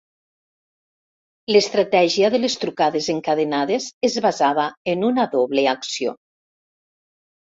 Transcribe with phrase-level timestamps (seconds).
[1.55, 6.15] L'estratègia de les trucades encadenades es basava en una doble acció.